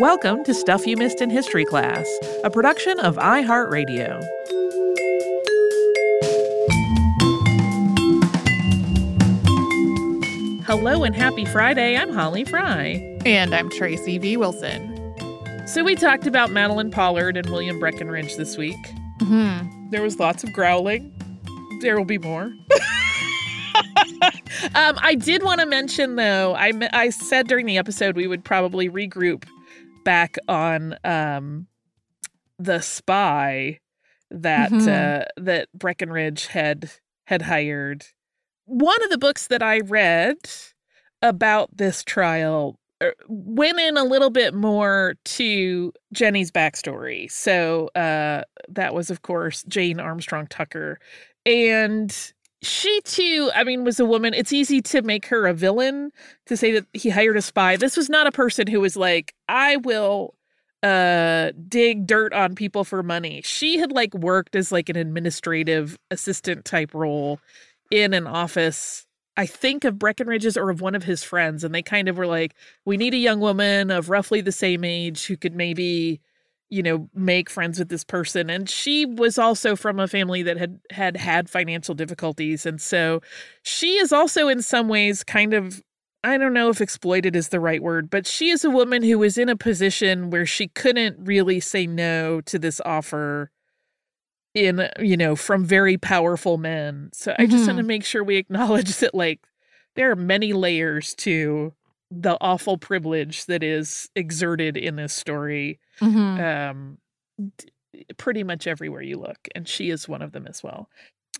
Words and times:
Welcome 0.00 0.44
to 0.44 0.54
Stuff 0.54 0.86
You 0.86 0.96
Missed 0.96 1.20
in 1.20 1.28
History 1.28 1.64
Class, 1.64 2.06
a 2.44 2.50
production 2.50 3.00
of 3.00 3.16
iHeartRadio. 3.16 4.24
Hello 10.64 11.02
and 11.02 11.16
happy 11.16 11.44
Friday. 11.46 11.96
I'm 11.96 12.12
Holly 12.12 12.44
Fry. 12.44 13.18
And 13.26 13.52
I'm 13.52 13.68
Tracy 13.70 14.18
V. 14.18 14.36
Wilson. 14.36 15.66
So, 15.66 15.82
we 15.82 15.96
talked 15.96 16.28
about 16.28 16.52
Madeline 16.52 16.92
Pollard 16.92 17.36
and 17.36 17.50
William 17.50 17.80
Breckinridge 17.80 18.36
this 18.36 18.56
week. 18.56 18.78
Mm-hmm. 19.18 19.90
There 19.90 20.02
was 20.02 20.20
lots 20.20 20.44
of 20.44 20.52
growling. 20.52 21.12
There 21.80 21.98
will 21.98 22.04
be 22.04 22.18
more. 22.18 22.44
um, 24.76 24.96
I 25.02 25.16
did 25.16 25.42
want 25.42 25.58
to 25.58 25.66
mention, 25.66 26.14
though, 26.14 26.54
I, 26.54 26.70
I 26.92 27.10
said 27.10 27.48
during 27.48 27.66
the 27.66 27.78
episode 27.78 28.14
we 28.14 28.28
would 28.28 28.44
probably 28.44 28.88
regroup 28.88 29.42
back 30.08 30.36
on 30.48 30.96
um, 31.04 31.66
the 32.58 32.80
spy 32.80 33.78
that 34.30 34.70
Mhm. 34.70 34.88
uh, 34.88 35.24
that 35.36 35.68
Breckinridge 35.74 36.46
had 36.46 36.90
had 37.26 37.42
hired. 37.42 38.06
One 38.64 39.02
of 39.04 39.10
the 39.10 39.18
books 39.18 39.48
that 39.48 39.62
I 39.62 39.80
read 39.80 40.38
about 41.20 41.76
this 41.76 42.02
trial 42.02 42.78
uh, 43.02 43.10
went 43.28 43.78
in 43.78 43.98
a 43.98 44.04
little 44.04 44.30
bit 44.30 44.54
more 44.54 45.14
to 45.24 45.92
Jenny's 46.14 46.50
backstory. 46.50 47.30
So 47.30 47.88
uh, 47.94 48.44
that 48.68 48.94
was, 48.94 49.10
of 49.10 49.20
course, 49.20 49.62
Jane 49.68 50.00
Armstrong 50.00 50.46
Tucker, 50.46 50.98
and 51.44 52.32
she 52.62 53.00
too. 53.02 53.50
I 53.54 53.64
mean, 53.64 53.84
was 53.84 54.00
a 54.00 54.04
woman. 54.04 54.34
It's 54.34 54.52
easy 54.52 54.80
to 54.82 55.02
make 55.02 55.26
her 55.26 55.46
a 55.46 55.54
villain 55.54 56.10
to 56.46 56.56
say 56.56 56.72
that 56.72 56.86
he 56.92 57.10
hired 57.10 57.36
a 57.36 57.42
spy. 57.42 57.76
This 57.76 57.96
was 57.96 58.08
not 58.08 58.26
a 58.26 58.32
person 58.32 58.66
who 58.66 58.80
was 58.80 58.96
like, 58.96 59.34
I 59.48 59.76
will 59.76 60.34
uh 60.82 61.50
dig 61.68 62.06
dirt 62.06 62.32
on 62.32 62.54
people 62.54 62.84
for 62.84 63.02
money. 63.02 63.42
She 63.44 63.78
had 63.78 63.90
like 63.90 64.14
worked 64.14 64.54
as 64.54 64.70
like 64.70 64.88
an 64.88 64.96
administrative 64.96 65.98
assistant 66.10 66.64
type 66.64 66.94
role 66.94 67.40
in 67.90 68.14
an 68.14 68.26
office 68.26 69.06
I 69.36 69.46
think 69.46 69.84
of 69.84 70.00
Breckinridge's 70.00 70.56
or 70.56 70.68
of 70.68 70.80
one 70.80 70.96
of 70.96 71.04
his 71.04 71.22
friends 71.22 71.62
and 71.62 71.72
they 71.72 71.82
kind 71.82 72.08
of 72.08 72.18
were 72.18 72.26
like 72.26 72.54
we 72.84 72.96
need 72.96 73.14
a 73.14 73.18
young 73.18 73.40
woman 73.40 73.90
of 73.90 74.10
roughly 74.10 74.40
the 74.40 74.52
same 74.52 74.84
age 74.84 75.26
who 75.26 75.36
could 75.36 75.54
maybe 75.54 76.20
you 76.70 76.82
know 76.82 77.08
make 77.14 77.48
friends 77.48 77.78
with 77.78 77.88
this 77.88 78.04
person 78.04 78.50
and 78.50 78.68
she 78.68 79.06
was 79.06 79.38
also 79.38 79.74
from 79.74 79.98
a 79.98 80.08
family 80.08 80.42
that 80.42 80.56
had 80.56 80.78
had 80.90 81.16
had 81.16 81.48
financial 81.48 81.94
difficulties 81.94 82.66
and 82.66 82.80
so 82.80 83.20
she 83.62 83.96
is 83.96 84.12
also 84.12 84.48
in 84.48 84.60
some 84.60 84.88
ways 84.88 85.24
kind 85.24 85.54
of 85.54 85.82
I 86.24 86.36
don't 86.36 86.52
know 86.52 86.68
if 86.68 86.80
exploited 86.80 87.36
is 87.36 87.48
the 87.48 87.60
right 87.60 87.82
word, 87.82 88.10
but 88.10 88.26
she 88.26 88.50
is 88.50 88.64
a 88.64 88.70
woman 88.70 89.02
who 89.02 89.18
was 89.18 89.38
in 89.38 89.48
a 89.48 89.56
position 89.56 90.30
where 90.30 90.46
she 90.46 90.66
couldn't 90.66 91.16
really 91.20 91.60
say 91.60 91.86
no 91.86 92.40
to 92.42 92.58
this 92.58 92.80
offer 92.84 93.52
in, 94.52 94.88
you 94.98 95.16
know, 95.16 95.36
from 95.36 95.64
very 95.64 95.96
powerful 95.96 96.58
men. 96.58 97.10
So 97.12 97.34
I 97.38 97.46
just 97.46 97.66
want 97.66 97.76
to 97.76 97.82
mm-hmm. 97.82 97.86
make 97.86 98.04
sure 98.04 98.24
we 98.24 98.36
acknowledge 98.36 98.96
that, 98.98 99.14
like, 99.14 99.40
there 99.94 100.10
are 100.10 100.16
many 100.16 100.52
layers 100.52 101.14
to 101.16 101.72
the 102.10 102.38
awful 102.40 102.78
privilege 102.78 103.46
that 103.46 103.62
is 103.62 104.08
exerted 104.16 104.76
in 104.76 104.96
this 104.96 105.12
story 105.12 105.78
Mm-hmm. 106.00 106.40
um, 106.42 106.98
d- 107.56 108.04
pretty 108.16 108.44
much 108.44 108.66
everywhere 108.66 109.02
you 109.02 109.18
look, 109.18 109.48
and 109.54 109.66
she 109.68 109.90
is 109.90 110.08
one 110.08 110.22
of 110.22 110.32
them 110.32 110.46
as 110.46 110.62
well. 110.62 110.88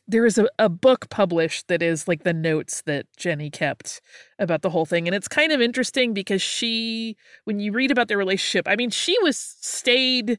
There 0.07 0.27
is 0.27 0.39
a, 0.39 0.49
a 0.59 0.69
book 0.69 1.09
published 1.11 1.69
that 1.69 1.83
is 1.83 2.09
like 2.09 2.25
the 2.25 2.33
notes 2.33 2.83
that 2.87 3.07
Jenny 3.17 3.51
kept 3.51 4.01
about 4.39 4.63
the 4.63 4.71
whole 4.71 4.87
thing. 4.87 5.07
And 5.07 5.15
it's 5.15 5.29
kind 5.29 5.53
of 5.53 5.61
interesting 5.61 6.15
because 6.15 6.41
she, 6.43 7.17
when 7.45 7.61
you 7.61 7.73
read 7.73 7.91
about 7.91 8.09
their 8.09 8.19
relationship, 8.19 8.67
I 8.67 8.75
mean, 8.77 8.91
she 8.91 9.17
was 9.23 9.39
stayed 9.39 10.39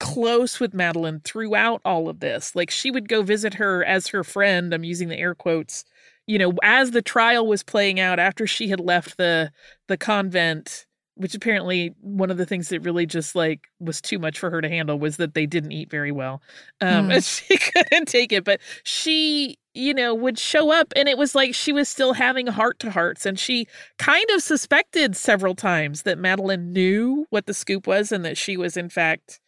close 0.00 0.60
with 0.60 0.74
Madeline 0.74 1.20
throughout 1.24 1.80
all 1.84 2.08
of 2.08 2.20
this. 2.20 2.54
Like 2.56 2.70
she 2.70 2.90
would 2.90 3.08
go 3.08 3.22
visit 3.22 3.54
her 3.54 3.84
as 3.84 4.08
her 4.08 4.24
friend. 4.24 4.72
I'm 4.74 4.84
using 4.84 5.08
the 5.08 5.18
air 5.18 5.34
quotes, 5.34 5.84
you 6.28 6.38
know, 6.38 6.52
as 6.62 6.92
the 6.92 7.02
trial 7.02 7.46
was 7.48 7.64
playing 7.64 7.98
out 8.00 8.20
after 8.20 8.46
she 8.46 8.68
had 8.68 8.80
left 8.80 9.16
the 9.18 9.50
the 9.88 9.96
convent 9.96 10.86
which 11.16 11.34
apparently 11.34 11.92
one 12.00 12.30
of 12.30 12.36
the 12.36 12.46
things 12.46 12.68
that 12.68 12.78
really 12.82 13.04
just 13.04 13.34
like 13.34 13.66
was 13.80 14.00
too 14.00 14.20
much 14.20 14.38
for 14.38 14.50
her 14.50 14.60
to 14.60 14.68
handle 14.68 14.96
was 15.00 15.16
that 15.16 15.34
they 15.34 15.46
didn't 15.46 15.72
eat 15.72 15.90
very 15.90 16.12
well 16.12 16.40
um 16.80 17.08
Mm. 17.08 17.14
and 17.16 17.24
she 17.24 17.56
couldn't 17.58 18.06
take 18.06 18.32
it 18.32 18.44
but 18.44 18.60
she 18.84 19.58
you 19.74 19.92
know 19.94 20.14
would 20.14 20.38
show 20.38 20.70
up 20.72 20.92
and 20.96 21.08
it 21.08 21.18
was 21.18 21.34
like 21.34 21.54
she 21.56 21.72
was 21.72 21.88
still 21.88 22.12
having 22.12 22.46
heart 22.46 22.78
to 22.80 22.90
hearts 22.92 23.26
and 23.26 23.38
she 23.38 23.66
kind 23.98 24.26
of 24.34 24.42
suspected 24.42 25.16
several 25.16 25.56
times 25.56 26.02
that 26.02 26.18
madeline 26.18 26.72
knew 26.72 27.26
what 27.30 27.46
the 27.46 27.54
scoop 27.54 27.86
was 27.88 28.12
and 28.12 28.24
that 28.24 28.38
she 28.38 28.56
was 28.56 28.76
in 28.76 28.88
fact 28.88 29.40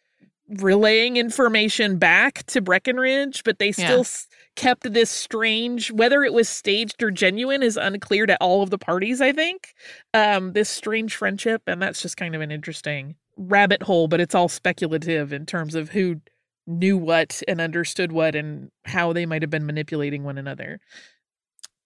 relaying 0.59 1.17
information 1.17 1.97
back 1.97 2.43
to 2.45 2.61
breckinridge 2.61 3.43
but 3.43 3.57
they 3.59 3.71
still 3.71 3.97
Yeah. 3.97 3.99
s 4.01 4.27
kept 4.55 4.91
this 4.91 5.09
strange 5.09 5.91
whether 5.91 6.23
it 6.23 6.33
was 6.33 6.49
staged 6.49 7.01
or 7.01 7.09
genuine 7.09 7.63
is 7.63 7.77
unclear 7.77 8.25
to 8.25 8.35
all 8.41 8.61
of 8.61 8.69
the 8.69 8.77
parties 8.77 9.21
i 9.21 9.31
think 9.31 9.73
um 10.13 10.51
this 10.53 10.69
strange 10.69 11.15
friendship 11.15 11.61
and 11.67 11.81
that's 11.81 12.01
just 12.01 12.17
kind 12.17 12.35
of 12.35 12.41
an 12.41 12.51
interesting 12.51 13.15
rabbit 13.37 13.81
hole 13.83 14.07
but 14.09 14.19
it's 14.19 14.35
all 14.35 14.49
speculative 14.49 15.31
in 15.31 15.45
terms 15.45 15.73
of 15.73 15.89
who 15.89 16.19
knew 16.67 16.97
what 16.97 17.41
and 17.47 17.61
understood 17.61 18.11
what 18.11 18.35
and 18.35 18.69
how 18.85 19.13
they 19.13 19.25
might 19.25 19.41
have 19.41 19.49
been 19.49 19.65
manipulating 19.65 20.23
one 20.23 20.37
another 20.37 20.79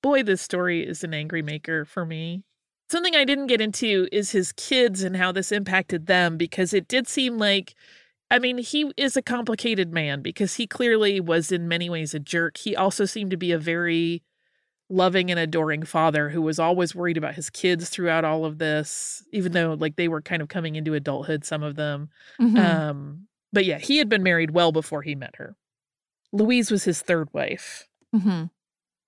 boy 0.01 0.23
this 0.23 0.41
story 0.41 0.85
is 0.85 1.03
an 1.03 1.13
angry 1.13 1.41
maker 1.41 1.85
for 1.85 2.05
me 2.05 2.43
something 2.91 3.15
i 3.15 3.23
didn't 3.25 3.47
get 3.47 3.61
into 3.61 4.07
is 4.11 4.31
his 4.31 4.51
kids 4.53 5.03
and 5.03 5.15
how 5.15 5.31
this 5.31 5.51
impacted 5.51 6.07
them 6.07 6.37
because 6.37 6.73
it 6.73 6.87
did 6.87 7.07
seem 7.07 7.37
like 7.37 7.75
I 8.31 8.39
mean, 8.39 8.57
he 8.57 8.91
is 8.97 9.15
a 9.15 9.21
complicated 9.21 9.93
man 9.93 10.21
because 10.21 10.55
he 10.55 10.65
clearly 10.67 11.19
was 11.19 11.51
in 11.51 11.67
many 11.67 11.89
ways 11.89 12.13
a 12.13 12.19
jerk. 12.19 12.57
He 12.57 12.75
also 12.75 13.05
seemed 13.05 13.31
to 13.31 13.37
be 13.37 13.51
a 13.51 13.59
very 13.59 14.23
loving 14.89 15.31
and 15.31 15.39
adoring 15.39 15.83
father 15.83 16.29
who 16.29 16.41
was 16.41 16.59
always 16.59 16.93
worried 16.93 17.17
about 17.17 17.35
his 17.35 17.49
kids 17.49 17.89
throughout 17.89 18.25
all 18.25 18.45
of 18.45 18.57
this, 18.57 19.23
even 19.31 19.51
though 19.51 19.75
like 19.79 19.95
they 19.95 20.07
were 20.07 20.21
kind 20.21 20.41
of 20.41 20.47
coming 20.47 20.75
into 20.75 20.93
adulthood, 20.93 21.43
some 21.45 21.63
of 21.63 21.75
them. 21.75 22.09
Mhm. 22.39 22.57
Um, 22.57 23.27
but 23.53 23.65
yeah, 23.65 23.79
he 23.79 23.97
had 23.97 24.09
been 24.09 24.23
married 24.23 24.51
well 24.51 24.71
before 24.71 25.01
he 25.01 25.15
met 25.15 25.35
her. 25.37 25.55
Louise 26.31 26.69
was 26.71 26.83
his 26.83 27.01
third 27.01 27.29
wife. 27.33 27.87
Mhm. 28.13 28.49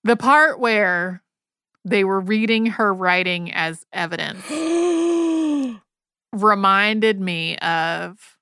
The 0.04 0.16
part 0.18 0.60
where 0.60 1.24
they 1.86 2.04
were 2.04 2.22
reading 2.22 2.66
her 2.68 2.94
writing 2.94 3.52
as 3.54 3.86
evidence 3.94 4.44
reminded 6.34 7.20
me 7.20 7.58
of 7.58 8.37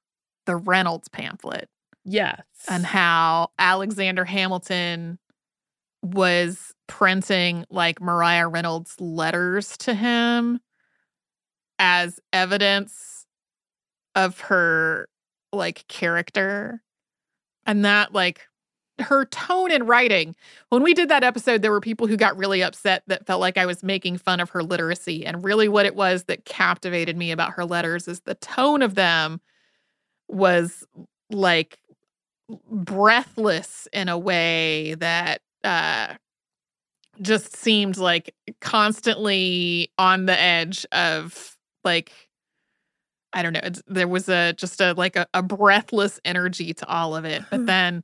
the 0.45 0.55
Reynolds 0.55 1.07
pamphlet 1.07 1.69
yes. 2.03 2.41
and 2.69 2.85
how 2.85 3.49
Alexander 3.59 4.25
Hamilton 4.25 5.19
was 6.01 6.73
printing 6.87 7.65
like 7.69 7.99
Maria 7.99 8.47
Reynolds' 8.47 8.99
letters 8.99 9.75
to 9.77 9.93
him 9.93 10.59
as 11.79 12.19
evidence 12.31 13.25
of 14.13 14.39
her 14.41 15.09
like 15.51 15.87
character. 15.87 16.81
And 17.65 17.83
that 17.83 18.13
like 18.13 18.47
her 18.99 19.25
tone 19.25 19.71
in 19.71 19.85
writing. 19.85 20.35
When 20.69 20.83
we 20.83 20.93
did 20.93 21.09
that 21.09 21.23
episode, 21.23 21.61
there 21.61 21.71
were 21.71 21.81
people 21.81 22.07
who 22.07 22.15
got 22.15 22.37
really 22.37 22.63
upset 22.63 23.03
that 23.07 23.25
felt 23.25 23.41
like 23.41 23.57
I 23.57 23.65
was 23.65 23.83
making 23.83 24.17
fun 24.17 24.39
of 24.39 24.51
her 24.51 24.63
literacy. 24.63 25.25
And 25.25 25.43
really, 25.43 25.67
what 25.67 25.85
it 25.85 25.95
was 25.95 26.25
that 26.25 26.45
captivated 26.45 27.17
me 27.17 27.31
about 27.31 27.51
her 27.51 27.65
letters 27.65 28.07
is 28.07 28.21
the 28.21 28.35
tone 28.35 28.81
of 28.81 28.95
them 28.95 29.41
was 30.27 30.83
like 31.29 31.77
breathless 32.69 33.87
in 33.91 34.09
a 34.09 34.17
way 34.17 34.95
that 34.95 35.41
uh, 35.63 36.13
just 37.21 37.55
seemed 37.55 37.97
like 37.97 38.33
constantly 38.61 39.91
on 39.97 40.25
the 40.25 40.39
edge 40.39 40.85
of 40.91 41.55
like 41.83 42.11
I 43.33 43.43
don't 43.43 43.51
know. 43.51 43.59
It's, 43.63 43.83
there 43.87 44.07
was 44.07 44.29
a 44.29 44.53
just 44.53 44.79
a 44.79 44.93
like 44.93 45.17
a, 45.17 45.27
a 45.33 45.43
breathless 45.43 46.19
energy 46.23 46.73
to 46.73 46.87
all 46.87 47.15
of 47.15 47.25
it. 47.25 47.43
But 47.49 47.65
then 47.65 48.03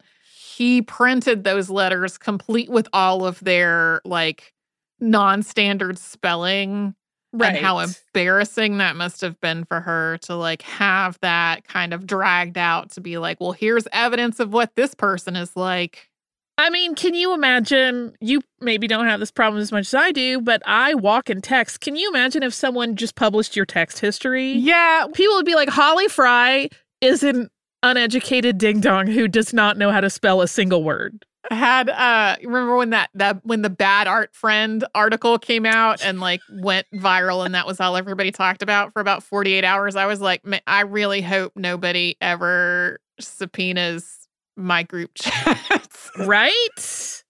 he 0.58 0.82
printed 0.82 1.44
those 1.44 1.70
letters 1.70 2.18
complete 2.18 2.70
with 2.70 2.88
all 2.94 3.26
of 3.26 3.40
their 3.40 4.02
like 4.04 4.54
non-standard 5.00 5.98
spelling 5.98 6.96
and 7.40 7.58
how 7.58 7.80
embarrassing 7.80 8.78
that 8.80 8.96
must 8.96 9.22
have 9.22 9.40
been 9.42 9.66
for 9.66 9.80
her 9.80 10.18
to 10.24 10.36
like 10.36 10.62
have 10.64 11.18
that 11.22 11.68
kind 11.68 11.94
of 11.94 12.06
dragged 12.06 12.58
out 12.58 12.92
to 12.92 13.02
be 13.02 13.18
like, 13.18 13.40
well, 13.40 13.54
here's 13.54 13.88
evidence 13.92 14.40
of 14.40 14.54
what 14.54 14.76
this 14.76 14.94
person 14.94 15.36
is 15.36 15.56
like. 15.56 16.10
I 16.58 16.70
mean, 16.70 16.94
can 16.94 17.16
you 17.16 17.34
imagine? 17.34 18.16
You 18.20 18.42
maybe 18.60 18.88
don't 18.88 19.08
have 19.08 19.20
this 19.20 19.32
problem 19.32 19.62
as 19.62 19.72
much 19.72 19.88
as 19.88 19.94
I 19.96 20.12
do, 20.12 20.42
but 20.42 20.62
I 20.66 20.94
walk 20.94 21.30
in 21.30 21.42
text. 21.42 21.80
Can 21.80 21.96
you 21.96 22.10
imagine 22.10 22.44
if 22.44 22.54
someone 22.54 22.96
just 22.96 23.16
published 23.16 23.56
your 23.56 23.66
text 23.66 24.00
history? 24.00 24.52
Yeah, 24.54 25.08
People 25.14 25.36
would 25.36 25.46
be 25.46 25.56
like, 25.56 25.70
Holly 25.70 26.08
Fry 26.08 26.70
is 27.00 27.24
an 27.24 27.50
uneducated 27.82 28.58
ding 28.58 28.80
dong 28.80 29.08
who 29.08 29.28
does 29.28 29.54
not 29.54 29.78
know 29.78 29.92
how 29.92 30.02
to 30.02 30.10
spell 30.10 30.42
a 30.42 30.48
single 30.48 30.84
word. 30.84 31.26
Had 31.50 31.90
uh 31.90 32.36
remember 32.44 32.76
when 32.76 32.92
that 32.92 33.10
that 33.16 33.44
when 33.44 33.64
the 33.64 33.70
bad 33.70 34.08
art 34.08 34.34
friend 34.36 34.86
article 34.94 35.40
came 35.40 35.66
out 35.66 36.04
and 36.06 36.20
like 36.20 36.42
went 36.52 36.86
viral 36.94 37.44
and 37.46 37.56
that 37.56 37.66
was 37.66 37.80
all 37.80 37.98
everybody 37.98 38.32
talked 38.32 38.62
about 38.62 38.94
for 38.94 39.00
about 39.00 39.24
48 39.24 39.64
hours? 39.64 39.96
I 39.96 40.06
was 40.06 40.22
like 40.22 40.44
i 40.68 40.82
really 40.82 41.22
hope 41.22 41.54
nobody 41.56 42.16
ever 42.22 43.00
subpoenas 43.20 44.28
my 44.56 44.84
group 44.84 45.12
chats. 45.16 46.12
Right? 46.20 47.24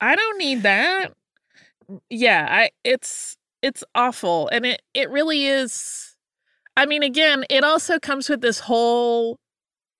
I 0.00 0.16
don't 0.16 0.38
need 0.38 0.62
that. 0.62 1.12
Yeah 2.08 2.46
i 2.50 2.70
it's 2.84 3.36
it's 3.62 3.84
awful 3.94 4.48
and 4.52 4.64
it 4.64 4.80
it 4.94 5.10
really 5.10 5.46
is 5.46 6.16
i 6.76 6.86
mean 6.86 7.02
again 7.02 7.44
it 7.50 7.64
also 7.64 7.98
comes 7.98 8.28
with 8.28 8.40
this 8.40 8.60
whole 8.60 9.38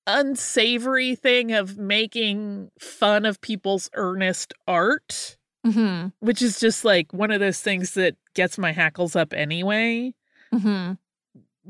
unsavory 0.07 1.15
thing 1.15 1.53
of 1.53 1.79
making 1.79 2.71
fun 2.79 3.25
of 3.25 3.41
people's 3.41 3.91
earnest 3.95 4.55
art, 4.67 5.37
mm-hmm. 5.67 6.09
which 6.21 6.43
is 6.43 6.61
just 6.61 6.85
like 6.85 7.13
one 7.13 7.31
of 7.31 7.41
those 7.41 7.61
things 7.61 7.95
that 7.95 8.17
gets 8.35 8.59
my 8.59 8.73
hackles 8.73 9.17
up 9.17 9.33
anyway. 9.33 10.13
Mm-hmm. 10.55 10.93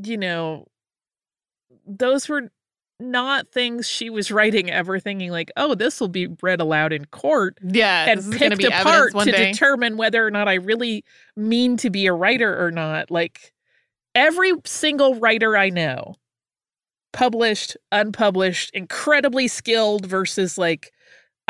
You 0.02 0.16
know, 0.16 0.66
those 1.86 2.28
were 2.28 2.50
not 3.00 3.50
things 3.50 3.88
she 3.88 4.10
was 4.10 4.30
writing 4.30 4.70
ever 4.70 4.98
thinking 5.00 5.30
like, 5.30 5.50
oh, 5.56 5.74
this 5.74 6.00
will 6.00 6.08
be 6.08 6.28
read 6.42 6.60
aloud 6.60 6.92
in 6.92 7.06
court. 7.06 7.58
Yeah. 7.62 8.06
And 8.10 8.32
picked 8.32 8.62
apart 8.62 9.12
to 9.12 9.30
day. 9.30 9.52
determine 9.52 9.96
whether 9.96 10.24
or 10.24 10.30
not 10.30 10.48
I 10.48 10.54
really 10.54 11.04
mean 11.36 11.76
to 11.78 11.90
be 11.90 12.06
a 12.06 12.12
writer 12.12 12.62
or 12.62 12.70
not. 12.70 13.10
Like 13.10 13.52
every 14.14 14.52
single 14.64 15.14
writer 15.16 15.56
I 15.56 15.70
know 15.70 16.14
published, 17.12 17.76
unpublished, 17.92 18.70
incredibly 18.74 19.48
skilled 19.48 20.06
versus 20.06 20.56
like 20.58 20.92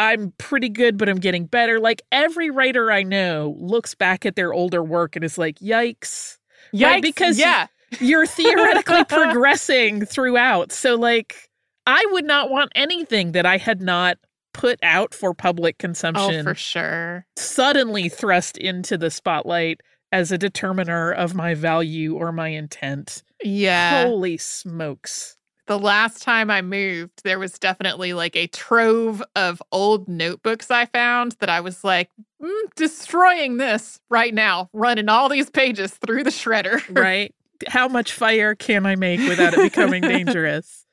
I'm 0.00 0.32
pretty 0.38 0.70
good, 0.70 0.96
but 0.96 1.10
I'm 1.10 1.18
getting 1.18 1.44
better. 1.44 1.78
Like 1.78 2.00
every 2.10 2.48
writer 2.48 2.90
I 2.90 3.02
know 3.02 3.54
looks 3.58 3.94
back 3.94 4.24
at 4.24 4.34
their 4.34 4.50
older 4.50 4.82
work 4.82 5.14
and 5.14 5.22
is 5.22 5.36
like, 5.36 5.58
yikes. 5.58 6.38
Yikes. 6.72 6.82
Right? 6.82 7.02
Because 7.02 7.38
yeah. 7.38 7.66
you're 8.00 8.26
theoretically 8.26 9.04
progressing 9.08 10.06
throughout. 10.06 10.72
So, 10.72 10.94
like, 10.94 11.50
I 11.86 12.02
would 12.12 12.24
not 12.24 12.50
want 12.50 12.72
anything 12.74 13.32
that 13.32 13.44
I 13.44 13.58
had 13.58 13.82
not 13.82 14.16
put 14.54 14.78
out 14.82 15.12
for 15.12 15.34
public 15.34 15.76
oh, 15.80 15.82
consumption. 15.82 16.40
Oh, 16.40 16.44
for 16.44 16.54
sure. 16.54 17.26
Suddenly 17.36 18.08
thrust 18.08 18.56
into 18.56 18.96
the 18.96 19.10
spotlight 19.10 19.82
as 20.12 20.32
a 20.32 20.38
determiner 20.38 21.12
of 21.12 21.34
my 21.34 21.52
value 21.52 22.14
or 22.16 22.32
my 22.32 22.48
intent. 22.48 23.22
Yeah. 23.42 24.04
Holy 24.04 24.38
smokes 24.38 25.36
the 25.70 25.78
last 25.78 26.20
time 26.20 26.50
I 26.50 26.62
moved, 26.62 27.22
there 27.22 27.38
was 27.38 27.56
definitely 27.56 28.12
like 28.12 28.34
a 28.34 28.49
trove 28.49 29.22
of 29.37 29.62
old 29.70 30.08
notebooks 30.08 30.69
I 30.69 30.87
found 30.87 31.37
that 31.38 31.49
I 31.49 31.61
was 31.61 31.84
like, 31.84 32.11
mm, 32.43 32.75
destroying 32.75 33.58
this 33.58 34.00
right 34.11 34.34
now, 34.34 34.69
running 34.72 35.08
all 35.08 35.28
these 35.28 35.49
pages 35.49 35.93
through 35.93 36.25
the 36.25 36.31
shredder. 36.31 36.82
right. 36.90 37.32
How 37.69 37.87
much 37.87 38.12
fire 38.12 38.56
can 38.56 38.84
I 38.84 38.96
make 38.96 39.20
without 39.20 39.55
it 39.55 39.62
becoming 39.62 40.02
dangerous? 40.02 40.87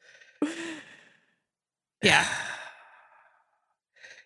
Yeah. 2.03 2.27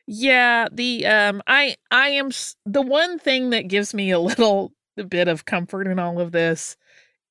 Yeah, 0.05 0.67
the 0.69 1.05
um 1.05 1.41
I 1.47 1.77
I 1.91 2.09
am 2.09 2.31
the 2.65 2.81
one 2.81 3.19
thing 3.19 3.51
that 3.51 3.69
gives 3.69 3.93
me 3.93 4.11
a 4.11 4.19
little 4.19 4.73
bit 5.07 5.29
of 5.29 5.45
comfort 5.45 5.87
in 5.87 5.97
all 5.97 6.19
of 6.19 6.33
this 6.33 6.75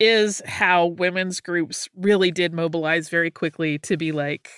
is 0.01 0.43
how 0.47 0.87
women's 0.87 1.41
groups 1.41 1.89
really 1.95 2.31
did 2.31 2.53
mobilize 2.53 3.09
very 3.09 3.31
quickly 3.31 3.79
to 3.79 3.97
be 3.97 4.13
like 4.13 4.51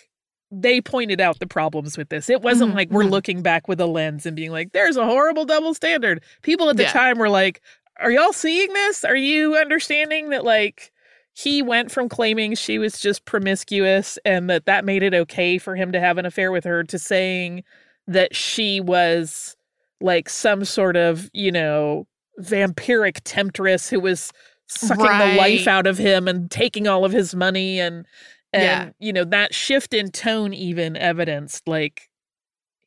they 0.52 0.82
pointed 0.82 1.20
out 1.20 1.38
the 1.38 1.46
problems 1.46 1.96
with 1.96 2.10
this. 2.10 2.28
It 2.28 2.42
wasn't 2.42 2.70
mm-hmm. 2.70 2.76
like 2.76 2.90
we're 2.90 3.02
mm-hmm. 3.02 3.10
looking 3.10 3.42
back 3.42 3.68
with 3.68 3.80
a 3.80 3.86
lens 3.86 4.26
and 4.26 4.36
being 4.36 4.50
like, 4.50 4.72
there's 4.72 4.98
a 4.98 5.06
horrible 5.06 5.46
double 5.46 5.72
standard. 5.72 6.22
People 6.42 6.68
at 6.68 6.76
the 6.76 6.82
yeah. 6.82 6.92
time 6.92 7.18
were 7.18 7.30
like, 7.30 7.62
are 8.00 8.10
y'all 8.10 8.34
seeing 8.34 8.70
this? 8.72 9.02
Are 9.02 9.16
you 9.16 9.56
understanding 9.56 10.28
that, 10.28 10.44
like, 10.44 10.92
he 11.32 11.62
went 11.62 11.90
from 11.90 12.08
claiming 12.08 12.54
she 12.54 12.78
was 12.78 13.00
just 13.00 13.24
promiscuous 13.24 14.18
and 14.26 14.50
that 14.50 14.66
that 14.66 14.84
made 14.84 15.02
it 15.02 15.14
okay 15.14 15.56
for 15.56 15.74
him 15.74 15.90
to 15.92 16.00
have 16.00 16.18
an 16.18 16.26
affair 16.26 16.52
with 16.52 16.64
her 16.64 16.84
to 16.84 16.98
saying 16.98 17.64
that 18.06 18.36
she 18.36 18.80
was 18.80 19.56
like 20.02 20.28
some 20.28 20.66
sort 20.66 20.96
of, 20.96 21.30
you 21.32 21.50
know, 21.50 22.06
vampiric 22.40 23.20
temptress 23.24 23.88
who 23.88 24.00
was 24.00 24.32
sucking 24.80 25.04
right. 25.04 25.32
the 25.32 25.38
life 25.38 25.66
out 25.66 25.86
of 25.86 25.98
him 25.98 26.28
and 26.28 26.50
taking 26.50 26.86
all 26.86 27.04
of 27.04 27.12
his 27.12 27.34
money 27.34 27.80
and 27.80 28.06
and 28.52 28.62
yeah. 28.62 28.90
you 28.98 29.12
know 29.12 29.24
that 29.24 29.54
shift 29.54 29.94
in 29.94 30.10
tone 30.10 30.52
even 30.52 30.96
evidenced 30.96 31.66
like 31.66 32.10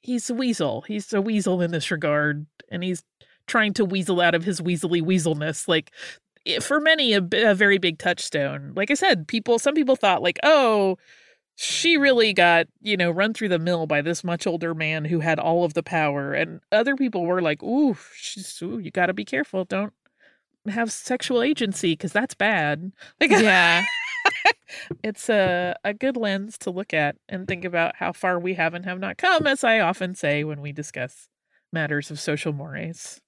he's 0.01 0.29
a 0.29 0.33
weasel 0.33 0.81
he's 0.81 1.11
a 1.13 1.21
weasel 1.21 1.61
in 1.61 1.71
this 1.71 1.89
regard 1.91 2.45
and 2.69 2.83
he's 2.83 3.03
trying 3.47 3.73
to 3.73 3.85
weasel 3.85 4.21
out 4.21 4.35
of 4.35 4.43
his 4.43 4.61
weaselly 4.61 5.01
weaselness 5.01 5.67
like 5.67 5.91
for 6.61 6.79
many 6.79 7.13
a, 7.13 7.27
a 7.33 7.55
very 7.55 7.77
big 7.77 7.97
touchstone 7.97 8.71
like 8.75 8.91
i 8.91 8.93
said 8.93 9.27
people 9.27 9.57
some 9.57 9.73
people 9.73 9.95
thought 9.95 10.21
like 10.21 10.39
oh 10.43 10.97
she 11.55 11.97
really 11.97 12.33
got 12.33 12.67
you 12.81 12.97
know 12.97 13.09
run 13.09 13.33
through 13.33 13.49
the 13.49 13.59
mill 13.59 13.87
by 13.87 14.01
this 14.01 14.23
much 14.23 14.45
older 14.45 14.73
man 14.73 15.05
who 15.05 15.21
had 15.21 15.39
all 15.39 15.63
of 15.63 15.73
the 15.73 15.83
power 15.83 16.33
and 16.33 16.59
other 16.71 16.95
people 16.95 17.25
were 17.25 17.41
like 17.41 17.63
ooh 17.63 17.97
she's 18.15 18.61
ooh, 18.61 18.77
you 18.77 18.91
got 18.91 19.07
to 19.07 19.13
be 19.13 19.25
careful 19.25 19.63
don't 19.63 19.93
have 20.71 20.91
sexual 20.91 21.41
agency 21.41 21.93
because 21.93 22.11
that's 22.11 22.35
bad. 22.35 22.91
Like, 23.19 23.31
yeah. 23.31 23.83
it's 25.03 25.29
a, 25.29 25.75
a 25.83 25.93
good 25.93 26.17
lens 26.17 26.57
to 26.59 26.71
look 26.71 26.93
at 26.93 27.15
and 27.29 27.47
think 27.47 27.65
about 27.65 27.95
how 27.97 28.11
far 28.11 28.39
we 28.39 28.53
have 28.55 28.73
and 28.73 28.85
have 28.85 28.99
not 28.99 29.17
come, 29.17 29.47
as 29.47 29.63
I 29.63 29.79
often 29.79 30.15
say 30.15 30.43
when 30.43 30.61
we 30.61 30.71
discuss 30.71 31.27
matters 31.71 32.11
of 32.11 32.19
social 32.19 32.53
mores. 32.53 33.21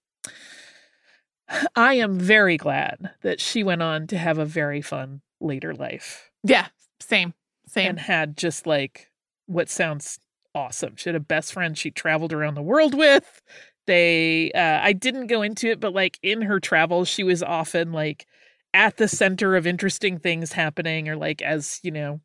I 1.76 1.94
am 1.96 2.20
very 2.20 2.58
glad 2.58 3.12
that 3.22 3.40
she 3.40 3.64
went 3.64 3.82
on 3.82 4.08
to 4.08 4.18
have 4.18 4.38
a 4.38 4.46
very 4.46 4.82
fun 4.82 5.22
later 5.40 5.74
life. 5.74 6.30
Yeah, 6.44 6.68
same, 7.00 7.34
same. 7.68 7.90
And 7.90 8.00
had 8.00 8.36
just 8.36 8.68
like 8.68 9.10
what 9.46 9.70
sounds 9.70 10.20
awesome. 10.54 10.96
She 10.98 11.10
had 11.10 11.16
a 11.16 11.22
best 11.22 11.54
friend 11.54 11.78
she 11.78 11.92
traveled 11.92 12.34
around 12.34 12.56
the 12.56 12.62
world 12.62 12.94
with 12.94 13.42
they 13.88 14.52
uh 14.54 14.80
I 14.84 14.94
didn't 14.94 15.28
go 15.28 15.42
into 15.42 15.70
it 15.70 15.80
but 15.80 15.94
like 15.94 16.20
in 16.22 16.42
her 16.44 16.60
travels 16.60 17.08
she 17.08 17.24
was 17.24 17.42
often 17.42 17.92
like 17.92 18.28
at 18.74 18.98
the 18.98 19.08
center 19.08 19.56
of 19.56 19.66
interesting 19.66 20.20
things 20.20 20.52
happening 20.52 21.10
or 21.10 21.16
like 21.16 21.42
as 21.42 21.80
you 21.82 21.92
know 21.92 22.22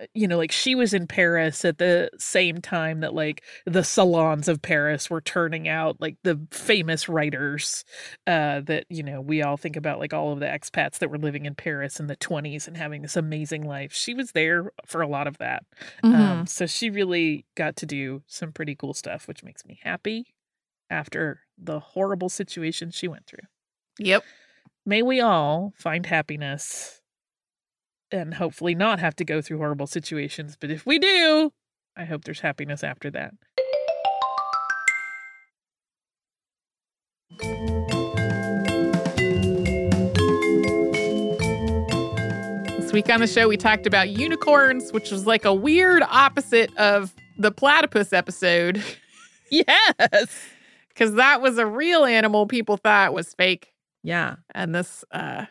uh, 0.00 0.04
you 0.14 0.28
know 0.28 0.36
like 0.36 0.52
she 0.52 0.74
was 0.74 0.92
in 0.92 1.06
Paris 1.06 1.64
at 1.64 1.78
the 1.78 2.10
same 2.18 2.60
time 2.60 3.00
that 3.00 3.14
like 3.14 3.42
the 3.66 3.82
salons 3.82 4.46
of 4.48 4.62
Paris 4.62 5.08
were 5.10 5.20
turning 5.20 5.66
out 5.66 5.96
like 5.98 6.16
the 6.22 6.38
famous 6.50 7.08
writers 7.08 7.84
uh 8.26 8.60
that 8.60 8.84
you 8.90 9.02
know 9.02 9.20
we 9.20 9.42
all 9.42 9.56
think 9.56 9.76
about 9.76 9.98
like 9.98 10.12
all 10.12 10.32
of 10.32 10.40
the 10.40 10.46
expats 10.46 10.98
that 10.98 11.10
were 11.10 11.18
living 11.18 11.46
in 11.46 11.54
Paris 11.54 11.98
in 11.98 12.06
the 12.06 12.16
20s 12.16 12.68
and 12.68 12.76
having 12.76 13.02
this 13.02 13.16
amazing 13.16 13.66
life. 13.66 13.92
She 13.92 14.14
was 14.14 14.32
there 14.32 14.70
for 14.86 15.00
a 15.00 15.08
lot 15.08 15.26
of 15.26 15.38
that. 15.38 15.64
Um, 16.04 16.12
mm-hmm. 16.12 16.22
um 16.22 16.46
so 16.46 16.66
she 16.66 16.90
really 16.90 17.46
got 17.56 17.76
to 17.76 17.86
do 17.86 18.22
some 18.26 18.52
pretty 18.52 18.76
cool 18.76 18.94
stuff 18.94 19.26
which 19.26 19.42
makes 19.42 19.64
me 19.64 19.80
happy 19.82 20.34
after 20.90 21.40
the 21.56 21.80
horrible 21.80 22.28
situation 22.28 22.90
she 22.90 23.08
went 23.08 23.26
through. 23.26 23.46
Yep. 23.98 24.24
May 24.86 25.02
we 25.02 25.20
all 25.20 25.72
find 25.76 26.06
happiness 26.06 27.00
and 28.10 28.34
hopefully 28.34 28.74
not 28.74 29.00
have 29.00 29.14
to 29.16 29.24
go 29.24 29.42
through 29.42 29.58
horrible 29.58 29.86
situations. 29.86 30.56
But 30.58 30.70
if 30.70 30.86
we 30.86 30.98
do, 30.98 31.52
I 31.96 32.04
hope 32.04 32.24
there's 32.24 32.40
happiness 32.40 32.82
after 32.82 33.10
that. 33.10 33.34
This 42.78 42.92
week 42.92 43.10
on 43.10 43.20
the 43.20 43.26
show, 43.26 43.48
we 43.48 43.58
talked 43.58 43.86
about 43.86 44.08
unicorns, 44.08 44.92
which 44.92 45.10
was 45.10 45.26
like 45.26 45.44
a 45.44 45.52
weird 45.52 46.02
opposite 46.08 46.74
of 46.78 47.12
the 47.38 47.50
platypus 47.50 48.12
episode. 48.12 48.82
Yes 49.50 50.57
because 50.98 51.14
that 51.14 51.40
was 51.40 51.58
a 51.58 51.66
real 51.66 52.04
animal 52.04 52.46
people 52.46 52.76
thought 52.76 53.14
was 53.14 53.32
fake. 53.34 53.72
Yeah. 54.02 54.36
And 54.52 54.74
this, 54.74 55.04
uh, 55.12 55.46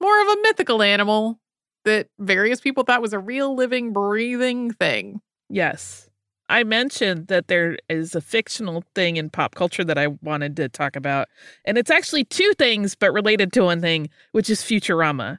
more 0.00 0.22
of 0.22 0.28
a 0.28 0.42
mythical 0.42 0.82
animal 0.82 1.38
that 1.84 2.08
various 2.18 2.60
people 2.60 2.82
thought 2.82 3.00
was 3.00 3.12
a 3.12 3.18
real 3.18 3.54
living, 3.54 3.92
breathing 3.92 4.72
thing. 4.72 5.20
Yes. 5.48 6.10
I 6.48 6.64
mentioned 6.64 7.28
that 7.28 7.46
there 7.46 7.78
is 7.88 8.16
a 8.16 8.20
fictional 8.20 8.82
thing 8.94 9.16
in 9.16 9.30
pop 9.30 9.54
culture 9.54 9.84
that 9.84 9.98
I 9.98 10.08
wanted 10.20 10.56
to 10.56 10.68
talk 10.68 10.96
about. 10.96 11.28
And 11.64 11.78
it's 11.78 11.90
actually 11.90 12.24
two 12.24 12.52
things, 12.58 12.96
but 12.96 13.12
related 13.12 13.52
to 13.54 13.64
one 13.64 13.80
thing, 13.80 14.10
which 14.32 14.50
is 14.50 14.62
Futurama. 14.62 15.38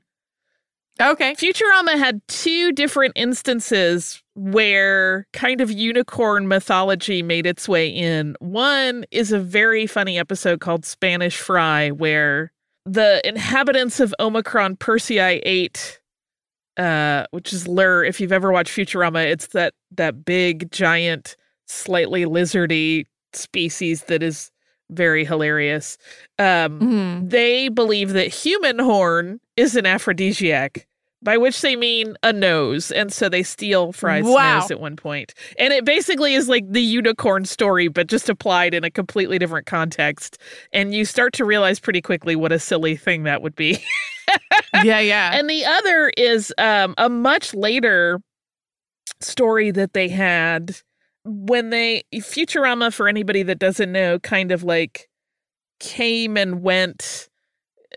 Okay. 1.02 1.34
Futurama 1.36 1.98
had 1.98 2.22
two 2.28 2.72
different 2.72 3.14
instances 3.16 4.22
where 4.36 5.28
kind 5.34 5.62
of 5.62 5.72
unicorn 5.72 6.48
mythology 6.48 7.22
made 7.22 7.46
its 7.46 7.68
way 7.70 7.88
in. 7.88 8.36
One 8.40 9.06
is 9.12 9.32
a 9.32 9.40
very 9.40 9.86
funny 9.88 10.18
episode 10.18 10.60
called 10.60 10.86
Spanish 10.86 11.38
Fry, 11.38 11.90
where 11.92 12.52
the 12.86 13.22
inhabitants 13.28 14.00
of 14.00 14.14
Omicron 14.20 14.78
Persei 14.78 15.42
8, 15.44 16.00
uh, 16.78 17.26
which 17.32 17.54
is 17.54 17.66
Lrrr, 17.68 18.08
if 18.08 18.20
you've 18.20 18.32
ever 18.32 18.52
watched 18.52 18.76
Futurama, 18.76 19.26
it's 19.26 19.48
that 19.48 19.74
that 19.92 20.24
big 20.26 20.72
giant 20.72 21.36
slightly 21.68 22.26
lizardy 22.26 23.06
species 23.34 24.04
that 24.04 24.24
is 24.24 24.52
very 24.90 25.26
hilarious. 25.26 25.98
Um, 26.40 26.80
Mhm. 26.80 27.30
they 27.30 27.68
believe 27.68 28.14
that 28.14 28.28
human 28.34 28.80
horn 28.80 29.42
is 29.58 29.76
an 29.76 29.86
aphrodisiac, 29.86 30.88
by 31.22 31.36
which 31.38 31.62
they 31.62 31.76
mean 31.76 32.16
a 32.24 32.32
nose. 32.32 32.92
And 32.92 33.12
so 33.12 33.28
they 33.28 33.44
steal 33.44 33.92
Fry's 33.92 34.24
Wow. 34.24 34.60
nose 34.60 34.72
at 34.72 34.80
one 34.80 34.96
point. 34.96 35.34
And 35.60 35.74
it 35.74 35.84
basically 35.84 36.36
is 36.36 36.48
like 36.48 36.64
the 36.72 36.82
unicorn 36.82 37.46
story, 37.46 37.88
but 37.88 38.08
just 38.08 38.30
applied 38.30 38.74
in 38.74 38.84
a 38.84 38.92
completely 38.92 39.40
different 39.40 39.66
context. 39.66 40.38
And 40.72 40.94
you 40.94 41.04
start 41.06 41.34
to 41.34 41.46
realize 41.46 41.80
pretty 41.80 42.02
quickly 42.02 42.36
what 42.36 42.52
a 42.52 42.60
silly 42.60 42.96
thing 42.96 43.24
that 43.24 43.42
would 43.42 43.56
be. 43.56 43.84
yeah, 44.84 45.00
yeah. 45.00 45.32
and 45.34 45.50
the 45.50 45.66
other 45.66 46.12
is 46.18 46.54
um, 46.58 46.94
a 46.98 47.10
much 47.10 47.54
later 47.54 48.22
story 49.22 49.72
that 49.72 49.94
they 49.94 50.08
had 50.08 50.76
when 51.24 51.72
they 51.72 52.04
Futurama 52.16 52.94
for 52.94 53.08
anybody 53.08 53.44
that 53.44 53.60
doesn't 53.60 53.92
know 53.92 54.20
kind 54.20 54.52
of 54.52 54.64
like 54.64 55.10
came 55.80 56.38
and 56.38 56.62
went 56.62 57.28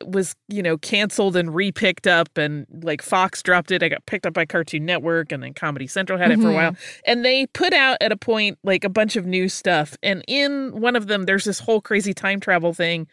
was 0.07 0.35
you 0.49 0.63
know 0.63 0.77
canceled 0.79 1.37
and 1.37 1.51
repicked 1.51 2.07
up 2.11 2.37
and 2.39 2.67
like 2.83 3.03
Fox 3.03 3.43
dropped 3.43 3.71
it. 3.71 3.83
I 3.83 3.89
got 3.89 4.05
picked 4.07 4.27
up 4.27 4.33
by 4.33 4.47
Cartoon 4.47 4.85
Network 4.87 5.33
and 5.33 5.43
then 5.43 5.55
Comedy 5.55 5.87
Central 5.87 6.19
had 6.19 6.31
it 6.31 6.41
for 6.41 6.49
a 6.49 6.53
Mhm. 6.53 6.55
while. 6.55 6.77
And 7.07 7.25
they 7.25 7.47
put 7.47 7.73
out 7.73 7.99
at 8.01 8.11
a 8.13 8.17
point 8.17 8.59
like 8.65 8.85
a 8.85 8.89
bunch 8.89 9.17
of 9.17 9.27
new 9.27 9.49
stuff. 9.49 9.97
And 10.03 10.25
in 10.27 10.81
one 10.81 10.97
of 10.97 11.07
them 11.07 11.25
there's 11.25 11.45
this 11.45 11.61
whole 11.61 11.81
crazy 11.81 12.15
time 12.15 12.41
travel 12.41 12.73
thing 12.75 13.07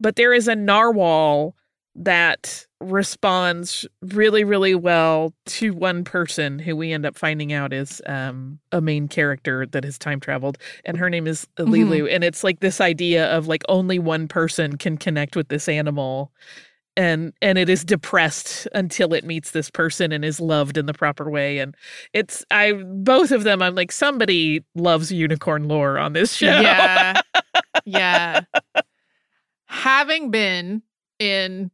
but 0.00 0.16
there 0.16 0.32
is 0.32 0.48
a 0.48 0.56
narwhal 0.56 1.54
that 1.94 2.66
responds 2.80 3.86
really 4.00 4.44
really 4.44 4.74
well 4.74 5.32
to 5.46 5.72
one 5.72 6.02
person 6.04 6.58
who 6.58 6.74
we 6.74 6.92
end 6.92 7.04
up 7.06 7.16
finding 7.16 7.52
out 7.52 7.72
is 7.72 8.00
um, 8.06 8.58
a 8.72 8.80
main 8.80 9.06
character 9.06 9.66
that 9.66 9.84
has 9.84 9.98
time 9.98 10.18
traveled 10.18 10.58
and 10.84 10.96
her 10.96 11.10
name 11.10 11.26
is 11.26 11.46
Lilu 11.58 12.12
and 12.12 12.24
it's 12.24 12.42
like 12.42 12.60
this 12.60 12.80
idea 12.80 13.30
of 13.30 13.46
like 13.46 13.62
only 13.68 13.98
one 13.98 14.26
person 14.26 14.78
can 14.78 14.96
connect 14.96 15.36
with 15.36 15.48
this 15.48 15.68
animal 15.68 16.32
and 16.96 17.32
and 17.40 17.56
it 17.56 17.68
is 17.68 17.84
depressed 17.84 18.66
until 18.74 19.14
it 19.14 19.24
meets 19.24 19.52
this 19.52 19.70
person 19.70 20.12
and 20.12 20.24
is 20.24 20.40
loved 20.40 20.76
in 20.76 20.86
the 20.86 20.94
proper 20.94 21.30
way 21.30 21.58
and 21.58 21.74
it's 22.12 22.44
i 22.50 22.72
both 22.72 23.30
of 23.30 23.44
them 23.44 23.62
i'm 23.62 23.74
like 23.74 23.92
somebody 23.92 24.64
loves 24.74 25.12
unicorn 25.12 25.68
lore 25.68 25.98
on 25.98 26.14
this 26.14 26.32
show 26.34 26.46
Yeah. 26.60 27.20
yeah. 27.84 28.40
Having 29.66 30.30
been 30.30 30.82
in 31.18 31.70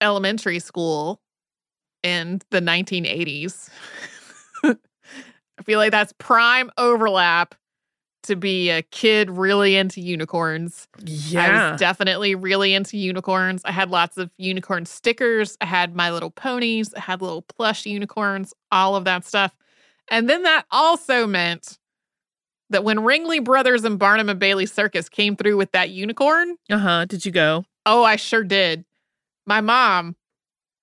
elementary 0.00 0.58
school 0.58 1.20
in 2.02 2.40
the 2.50 2.60
1980s, 2.60 3.68
I 4.64 5.62
feel 5.64 5.78
like 5.78 5.90
that's 5.90 6.12
prime 6.18 6.70
overlap 6.78 7.54
to 8.22 8.36
be 8.36 8.70
a 8.70 8.82
kid 8.82 9.30
really 9.30 9.76
into 9.76 10.00
unicorns. 10.00 10.88
Yeah. 11.04 11.68
I 11.68 11.70
was 11.72 11.80
definitely 11.80 12.34
really 12.34 12.74
into 12.74 12.98
unicorns. 12.98 13.62
I 13.64 13.72
had 13.72 13.90
lots 13.90 14.18
of 14.18 14.30
unicorn 14.36 14.84
stickers. 14.84 15.56
I 15.60 15.66
had 15.66 15.96
My 15.96 16.10
Little 16.10 16.30
Ponies. 16.30 16.92
I 16.94 17.00
had 17.00 17.22
little 17.22 17.42
plush 17.42 17.86
unicorns, 17.86 18.52
all 18.70 18.94
of 18.94 19.04
that 19.04 19.24
stuff. 19.24 19.56
And 20.10 20.28
then 20.28 20.42
that 20.42 20.66
also 20.70 21.26
meant 21.26 21.78
that 22.68 22.84
when 22.84 22.98
Ringling 22.98 23.44
Brothers 23.44 23.84
and 23.84 23.98
Barnum 23.98 24.28
and 24.28 24.38
Bailey 24.38 24.66
Circus 24.66 25.08
came 25.08 25.34
through 25.34 25.56
with 25.56 25.72
that 25.72 25.90
unicorn, 25.90 26.56
uh-huh 26.70 27.06
did 27.06 27.24
you 27.24 27.32
go 27.32 27.64
oh, 27.86 28.04
I 28.04 28.16
sure 28.16 28.44
did. 28.44 28.84
My 29.50 29.60
mom 29.60 30.14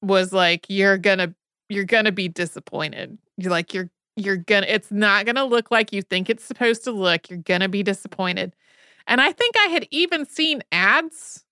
was 0.02 0.34
like, 0.34 0.66
"You're 0.68 0.98
gonna, 0.98 1.34
you're 1.70 1.86
gonna 1.86 2.12
be 2.12 2.28
disappointed. 2.28 3.18
You're 3.38 3.50
like, 3.50 3.74
you're, 3.74 3.90
you're 4.18 4.36
gonna. 4.36 4.66
It's 4.68 4.92
not 4.92 5.26
gonna 5.26 5.46
look 5.46 5.72
like 5.72 5.94
you 5.94 6.02
think 6.02 6.30
it's 6.30 6.44
supposed 6.44 6.84
to 6.84 6.92
look. 6.92 7.30
You're 7.30 7.40
gonna 7.40 7.70
be 7.70 7.82
disappointed." 7.82 8.54
And 9.08 9.22
I 9.22 9.32
think 9.32 9.56
I 9.58 9.68
had 9.68 9.88
even 9.90 10.26
seen 10.26 10.64
ads 10.74 11.46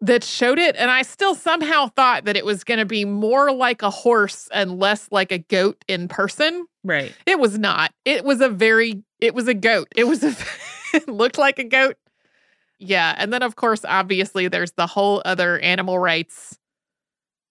that 0.00 0.24
showed 0.24 0.58
it, 0.58 0.74
and 0.74 0.90
I 0.90 1.02
still 1.02 1.36
somehow 1.36 1.86
thought 1.94 2.24
that 2.24 2.36
it 2.36 2.44
was 2.44 2.64
gonna 2.64 2.84
be 2.84 3.04
more 3.04 3.52
like 3.52 3.82
a 3.82 3.90
horse 3.90 4.48
and 4.52 4.80
less 4.80 5.06
like 5.12 5.30
a 5.30 5.38
goat 5.38 5.84
in 5.86 6.08
person. 6.08 6.66
right 6.82 7.14
It 7.26 7.38
was 7.38 7.60
not. 7.60 7.92
It 8.04 8.24
was 8.24 8.40
a 8.40 8.48
very 8.48 9.04
it 9.20 9.36
was 9.36 9.46
a 9.46 9.54
goat. 9.54 9.86
It 9.94 10.08
was 10.08 10.24
a 10.24 10.34
it 10.94 11.08
looked 11.08 11.38
like 11.38 11.60
a 11.60 11.64
goat. 11.64 11.94
Yeah, 12.80 13.14
and 13.18 13.32
then 13.32 13.42
of 13.42 13.56
course 13.56 13.84
obviously 13.86 14.48
there's 14.48 14.72
the 14.72 14.86
whole 14.86 15.22
other 15.24 15.58
animal 15.60 15.98
rights 15.98 16.58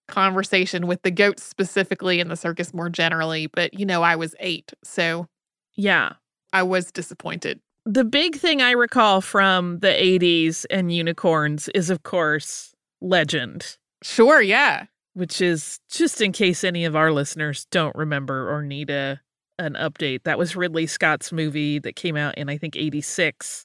conversation 0.08 0.86
with 0.86 1.02
the 1.02 1.10
goats 1.10 1.42
specifically 1.42 2.20
and 2.20 2.30
the 2.30 2.36
circus 2.36 2.74
more 2.74 2.88
generally, 2.88 3.46
but 3.46 3.72
you 3.74 3.86
know 3.86 4.02
I 4.02 4.16
was 4.16 4.34
8, 4.40 4.72
so 4.82 5.26
yeah 5.74 6.14
I 6.52 6.62
was 6.64 6.90
disappointed. 6.90 7.60
the 7.86 8.04
big 8.04 8.36
thing 8.36 8.60
I 8.60 8.72
recall 8.72 9.20
from 9.20 9.78
the 9.78 9.88
80s 9.88 10.66
and 10.68 10.92
unicorns 10.92 11.68
is, 11.74 11.90
of 11.90 12.02
course, 12.02 12.74
Legend, 13.00 13.76
Sure, 14.02 14.42
yeah. 14.42 14.86
which 15.14 15.40
is 15.40 15.78
just 15.90 16.20
in 16.20 16.32
case 16.32 16.64
any 16.64 16.84
of 16.84 16.96
our 16.96 17.12
listeners 17.12 17.66
don't 17.70 17.94
remember 17.94 18.50
or 18.52 18.62
need 18.62 18.90
a 18.90 19.20
an 19.58 19.74
update. 19.74 20.22
That 20.24 20.38
was 20.38 20.56
Ridley 20.56 20.86
Scott's 20.86 21.30
movie 21.32 21.78
that 21.80 21.94
came 21.94 22.16
out 22.16 22.36
in 22.38 22.48
I 22.48 22.56
think 22.58 22.76
86. 22.76 23.64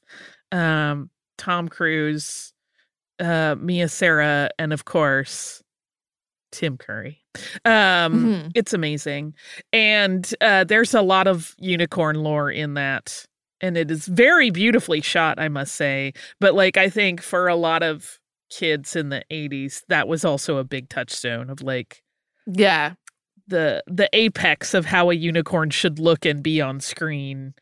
Um, 0.51 1.09
Tom 1.37 1.67
Cruise, 1.69 2.53
uh, 3.19 3.55
Mia 3.59 3.87
Sara, 3.89 4.49
and 4.59 4.73
of 4.73 4.85
course 4.85 5.61
Tim 6.51 6.77
Curry. 6.77 7.21
Um, 7.65 8.13
Mhm. 8.45 8.51
it's 8.55 8.73
amazing. 8.73 9.33
And 9.73 10.31
uh, 10.41 10.63
there's 10.63 10.93
a 10.93 11.01
lot 11.01 11.27
of 11.27 11.53
unicorn 11.59 12.15
lore 12.17 12.49
in 12.51 12.75
that. 12.75 13.25
And 13.61 13.77
it 13.77 13.89
is 13.91 14.05
very 14.07 14.49
beautifully 14.51 15.01
shot, 15.01 15.39
I 15.39 15.47
must 15.49 15.75
say. 15.75 16.13
But 16.39 16.53
like, 16.55 16.77
I 16.77 16.89
think 16.89 17.21
for 17.21 17.47
a 17.47 17.55
lot 17.55 17.83
of 17.83 18.19
kids 18.49 18.95
in 18.95 19.09
the 19.09 19.23
80s, 19.31 19.83
that 19.89 20.07
was 20.07 20.23
also 20.23 20.57
a 20.57 20.63
big 20.63 20.87
touchstone 20.89 21.49
of 21.49 21.61
like 21.61 22.03
Yeah. 22.45 22.93
the 23.47 23.83
the 23.87 24.09
apex 24.13 24.73
of 24.73 24.85
how 24.85 25.09
a 25.09 25.13
unicorn 25.15 25.69
should 25.71 25.99
look 25.99 26.25
and 26.25 26.41
be 26.43 26.61
on 26.61 26.79
screen. 26.79 27.53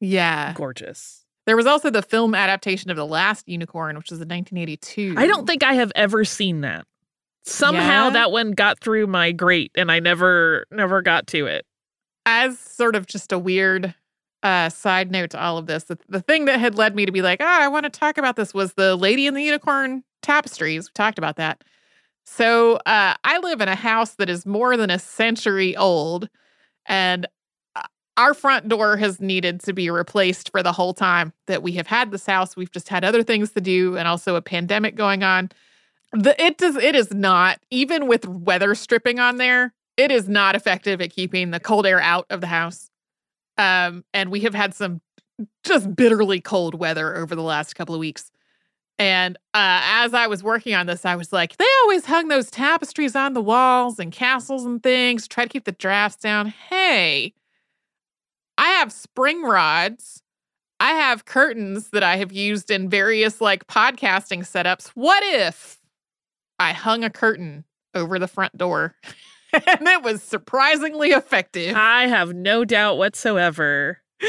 Yeah. 0.00 0.52
Gorgeous. 0.54 1.19
There 1.50 1.56
was 1.56 1.66
also 1.66 1.90
the 1.90 2.00
film 2.00 2.36
adaptation 2.36 2.92
of 2.92 2.96
The 2.96 3.04
Last 3.04 3.48
Unicorn, 3.48 3.96
which 3.96 4.12
was 4.12 4.20
in 4.20 4.28
1982. 4.28 5.16
I 5.18 5.26
don't 5.26 5.48
think 5.48 5.64
I 5.64 5.72
have 5.72 5.90
ever 5.96 6.24
seen 6.24 6.60
that. 6.60 6.86
Somehow 7.42 8.04
Yeah? 8.04 8.10
that 8.10 8.30
one 8.30 8.52
got 8.52 8.78
through 8.78 9.08
my 9.08 9.32
grate 9.32 9.72
and 9.74 9.90
I 9.90 9.98
never 9.98 10.64
never 10.70 11.02
got 11.02 11.26
to 11.26 11.46
it. 11.46 11.66
as 12.24 12.56
sort 12.56 12.94
of 12.94 13.08
just 13.08 13.32
a 13.32 13.38
weird 13.40 13.96
uh, 14.44 14.68
side 14.68 15.10
note 15.10 15.30
to 15.30 15.42
all 15.42 15.58
of 15.58 15.66
this, 15.66 15.82
the, 15.82 15.98
the 16.08 16.20
thing 16.20 16.44
that 16.44 16.60
had 16.60 16.76
led 16.76 16.94
me 16.94 17.04
to 17.04 17.10
be 17.10 17.20
like, 17.20 17.40
oh, 17.40 17.44
I 17.44 17.66
want 17.66 17.82
to 17.82 17.90
talk 17.90 18.16
about 18.16 18.36
this 18.36 18.54
was 18.54 18.74
the 18.74 18.94
Lady 18.94 19.26
in 19.26 19.34
the 19.34 19.42
Unicorn 19.42 20.04
tapestries. 20.22 20.88
We 20.88 20.92
talked 20.94 21.18
about 21.18 21.34
that. 21.34 21.64
So 22.24 22.76
uh, 22.86 23.14
I 23.24 23.38
live 23.42 23.60
in 23.60 23.66
a 23.68 23.74
house 23.74 24.14
that 24.14 24.30
is 24.30 24.46
more 24.46 24.76
than 24.76 24.88
a 24.88 25.00
century 25.00 25.76
old, 25.76 26.28
and 26.86 27.26
our 28.20 28.34
front 28.34 28.68
door 28.68 28.98
has 28.98 29.18
needed 29.18 29.60
to 29.62 29.72
be 29.72 29.88
replaced 29.88 30.50
for 30.50 30.62
the 30.62 30.72
whole 30.72 30.92
time 30.92 31.32
that 31.46 31.62
we 31.62 31.72
have 31.72 31.86
had 31.86 32.10
this 32.10 32.26
house. 32.26 32.54
We've 32.54 32.70
just 32.70 32.90
had 32.90 33.02
other 33.02 33.22
things 33.22 33.52
to 33.52 33.62
do, 33.62 33.96
and 33.96 34.06
also 34.06 34.36
a 34.36 34.42
pandemic 34.42 34.94
going 34.94 35.22
on. 35.22 35.50
The 36.12 36.40
it 36.42 36.58
does 36.58 36.76
it 36.76 36.94
is 36.94 37.14
not 37.14 37.60
even 37.70 38.06
with 38.06 38.28
weather 38.28 38.74
stripping 38.74 39.18
on 39.18 39.38
there. 39.38 39.72
It 39.96 40.10
is 40.10 40.28
not 40.28 40.54
effective 40.54 41.00
at 41.00 41.10
keeping 41.10 41.50
the 41.50 41.60
cold 41.60 41.86
air 41.86 42.00
out 42.00 42.26
of 42.28 42.42
the 42.42 42.46
house. 42.46 42.90
Um, 43.56 44.04
and 44.12 44.30
we 44.30 44.40
have 44.40 44.54
had 44.54 44.74
some 44.74 45.00
just 45.64 45.94
bitterly 45.96 46.40
cold 46.40 46.74
weather 46.74 47.16
over 47.16 47.34
the 47.34 47.42
last 47.42 47.74
couple 47.74 47.94
of 47.94 48.00
weeks. 48.00 48.30
And 48.98 49.36
uh, 49.54 49.80
as 49.82 50.12
I 50.12 50.26
was 50.26 50.42
working 50.42 50.74
on 50.74 50.86
this, 50.86 51.06
I 51.06 51.16
was 51.16 51.32
like, 51.32 51.56
they 51.56 51.66
always 51.84 52.04
hung 52.04 52.28
those 52.28 52.50
tapestries 52.50 53.16
on 53.16 53.32
the 53.32 53.40
walls 53.40 53.98
and 53.98 54.12
castles 54.12 54.66
and 54.66 54.82
things, 54.82 55.26
try 55.26 55.44
to 55.44 55.48
keep 55.48 55.64
the 55.64 55.72
drafts 55.72 56.22
down. 56.22 56.48
Hey, 56.48 57.32
I 58.60 58.72
have 58.72 58.92
spring 58.92 59.42
rods. 59.42 60.22
I 60.80 60.90
have 60.90 61.24
curtains 61.24 61.88
that 61.90 62.02
I 62.02 62.16
have 62.16 62.30
used 62.30 62.70
in 62.70 62.90
various 62.90 63.40
like 63.40 63.66
podcasting 63.66 64.40
setups. 64.40 64.88
What 64.88 65.22
if 65.24 65.80
I 66.58 66.74
hung 66.74 67.02
a 67.02 67.08
curtain 67.08 67.64
over 67.94 68.18
the 68.18 68.28
front 68.28 68.58
door? 68.58 68.96
and 69.54 69.88
it 69.88 70.02
was 70.02 70.22
surprisingly 70.22 71.08
effective. 71.08 71.74
I 71.74 72.06
have 72.06 72.34
no 72.34 72.66
doubt 72.66 72.98
whatsoever. 72.98 74.02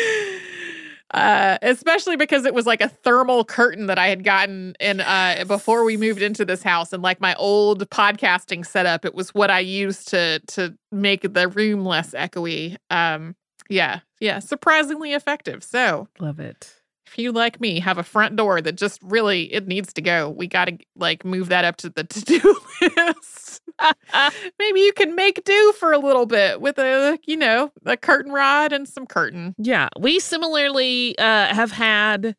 Uh, 1.13 1.57
especially 1.61 2.15
because 2.15 2.45
it 2.45 2.53
was 2.53 2.65
like 2.65 2.79
a 2.79 2.87
thermal 2.87 3.43
curtain 3.43 3.87
that 3.87 3.99
I 3.99 4.07
had 4.07 4.23
gotten 4.23 4.75
in 4.79 5.01
uh, 5.01 5.43
before 5.45 5.83
we 5.83 5.97
moved 5.97 6.21
into 6.21 6.45
this 6.45 6.63
house, 6.63 6.93
and 6.93 7.03
like 7.03 7.19
my 7.19 7.35
old 7.35 7.89
podcasting 7.89 8.65
setup, 8.65 9.03
it 9.03 9.13
was 9.13 9.33
what 9.35 9.51
I 9.51 9.59
used 9.59 10.07
to 10.07 10.39
to 10.39 10.73
make 10.89 11.33
the 11.33 11.49
room 11.49 11.83
less 11.83 12.11
echoey. 12.13 12.77
Um, 12.89 13.35
yeah, 13.69 13.99
yeah, 14.19 14.39
surprisingly 14.39 15.13
effective. 15.13 15.63
So 15.63 16.07
Love 16.19 16.39
it. 16.39 16.73
if 17.07 17.17
you 17.17 17.31
like 17.31 17.59
me 17.61 17.79
have 17.79 17.97
a 17.97 18.03
front 18.03 18.35
door 18.35 18.61
that 18.61 18.73
just 18.75 18.99
really 19.03 19.51
it 19.53 19.67
needs 19.67 19.93
to 19.93 20.01
go, 20.01 20.29
we 20.29 20.47
got 20.47 20.65
to 20.65 20.77
like 20.95 21.23
move 21.25 21.49
that 21.49 21.65
up 21.65 21.77
to 21.77 21.89
the 21.89 22.03
to-do 22.03 22.59
list. 22.97 23.61
Maybe 24.59 24.81
you 24.81 24.93
can 24.93 25.15
make 25.15 25.43
do 25.43 25.73
for 25.79 25.91
a 25.91 25.97
little 25.97 26.25
bit 26.25 26.61
with 26.61 26.77
a, 26.77 27.17
you 27.25 27.37
know, 27.37 27.71
a 27.85 27.97
curtain 27.97 28.31
rod 28.31 28.71
and 28.73 28.87
some 28.87 29.07
curtain. 29.07 29.55
Yeah, 29.57 29.89
we 29.99 30.19
similarly 30.19 31.17
uh, 31.17 31.47
have 31.47 31.71
had 31.71 32.35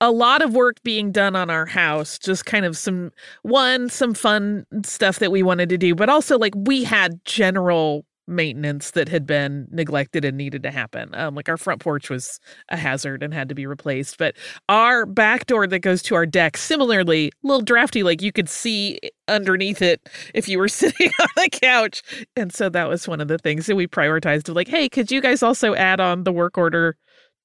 a 0.00 0.10
lot 0.10 0.42
of 0.42 0.54
work 0.54 0.82
being 0.82 1.12
done 1.12 1.36
on 1.36 1.50
our 1.50 1.66
house 1.66 2.18
just 2.18 2.46
kind 2.46 2.64
of 2.64 2.74
some 2.76 3.12
one 3.42 3.90
some 3.90 4.14
fun 4.14 4.64
stuff 4.82 5.18
that 5.18 5.30
we 5.30 5.42
wanted 5.42 5.68
to 5.68 5.76
do 5.76 5.94
but 5.94 6.08
also 6.08 6.38
like 6.38 6.54
we 6.56 6.82
had 6.84 7.22
general 7.26 8.06
maintenance 8.30 8.92
that 8.92 9.08
had 9.08 9.26
been 9.26 9.66
neglected 9.70 10.24
and 10.24 10.36
needed 10.38 10.62
to 10.62 10.70
happen. 10.70 11.14
Um, 11.14 11.34
like 11.34 11.48
our 11.48 11.56
front 11.56 11.80
porch 11.80 12.08
was 12.08 12.40
a 12.70 12.76
hazard 12.76 13.22
and 13.22 13.34
had 13.34 13.48
to 13.50 13.54
be 13.54 13.66
replaced, 13.66 14.16
but 14.18 14.36
our 14.68 15.04
back 15.04 15.46
door 15.46 15.66
that 15.66 15.80
goes 15.80 16.00
to 16.02 16.14
our 16.14 16.24
deck, 16.26 16.56
similarly, 16.56 17.28
a 17.28 17.46
little 17.46 17.62
drafty, 17.62 18.02
like 18.02 18.22
you 18.22 18.32
could 18.32 18.48
see 18.48 18.98
underneath 19.28 19.82
it 19.82 20.08
if 20.34 20.48
you 20.48 20.58
were 20.58 20.68
sitting 20.82 21.10
on 21.20 21.28
the 21.36 21.48
couch. 21.50 22.02
And 22.36 22.52
so 22.52 22.68
that 22.70 22.88
was 22.88 23.06
one 23.08 23.20
of 23.20 23.28
the 23.28 23.38
things 23.38 23.66
that 23.66 23.76
we 23.76 23.86
prioritized 23.86 24.48
of 24.48 24.56
like, 24.56 24.68
hey, 24.68 24.88
could 24.88 25.10
you 25.10 25.20
guys 25.20 25.42
also 25.42 25.74
add 25.74 26.00
on 26.00 26.24
the 26.24 26.32
work 26.32 26.56
order 26.56 26.96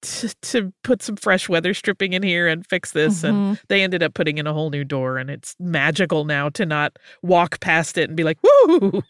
to, 0.02 0.30
to 0.44 0.72
put 0.84 1.02
some 1.02 1.16
fresh 1.16 1.50
weather 1.50 1.74
stripping 1.74 2.14
in 2.14 2.22
here 2.22 2.48
and 2.48 2.68
fix 2.68 2.92
this 2.92 3.22
Mhm. 3.24 3.30
and 3.30 3.60
they 3.70 3.82
ended 3.82 4.04
up 4.04 4.14
putting 4.14 4.38
in 4.38 4.46
a 4.46 4.54
whole 4.54 4.70
new 4.70 4.84
door 4.84 5.18
and 5.18 5.32
it's 5.32 5.56
magical 5.60 6.26
now 6.26 6.48
to 6.50 6.64
not 6.66 7.00
walk 7.24 7.60
past 7.60 7.98
it 7.98 8.08
and 8.08 8.16
be 8.16 8.24
like 8.24 8.38
woo 8.44 9.02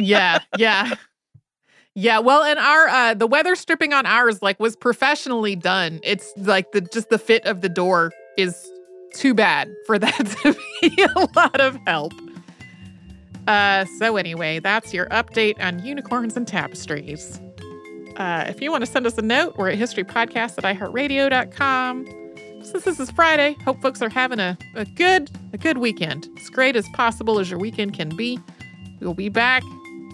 yeah, 0.00 0.38
yeah. 0.56 0.94
Yeah, 2.00 2.20
well, 2.20 2.44
and 2.44 2.60
our 2.60 2.86
uh 2.86 3.14
the 3.14 3.26
weather 3.26 3.56
stripping 3.56 3.92
on 3.92 4.06
ours 4.06 4.40
like 4.40 4.60
was 4.60 4.76
professionally 4.76 5.56
done. 5.56 5.98
It's 6.04 6.32
like 6.36 6.70
the 6.70 6.80
just 6.80 7.08
the 7.08 7.18
fit 7.18 7.44
of 7.44 7.60
the 7.60 7.68
door 7.68 8.12
is 8.36 8.70
too 9.14 9.34
bad 9.34 9.68
for 9.84 9.98
that 9.98 10.14
to 10.42 10.56
be 10.80 11.02
a 11.02 11.28
lot 11.34 11.60
of 11.60 11.76
help. 11.88 12.12
Uh 13.48 13.84
so 13.98 14.16
anyway, 14.16 14.60
that's 14.60 14.94
your 14.94 15.06
update 15.06 15.60
on 15.60 15.84
unicorns 15.84 16.36
and 16.36 16.46
tapestries. 16.46 17.40
Uh, 18.16 18.44
if 18.46 18.60
you 18.60 18.70
want 18.70 18.84
to 18.84 18.90
send 18.90 19.04
us 19.04 19.18
a 19.18 19.22
note, 19.22 19.56
we're 19.56 19.70
at 19.70 19.78
historypodcast 19.78 20.56
at 20.56 20.76
iheartradio.com. 20.76 22.06
Since 22.62 22.84
this 22.84 23.00
is 23.00 23.10
Friday, 23.10 23.56
hope 23.64 23.82
folks 23.82 24.02
are 24.02 24.08
having 24.08 24.38
a, 24.38 24.56
a 24.76 24.84
good 24.84 25.32
a 25.52 25.58
good 25.58 25.78
weekend. 25.78 26.28
As 26.38 26.48
great 26.48 26.76
as 26.76 26.88
possible 26.94 27.40
as 27.40 27.50
your 27.50 27.58
weekend 27.58 27.94
can 27.94 28.14
be. 28.14 28.38
We'll 29.00 29.14
be 29.14 29.30
back 29.30 29.64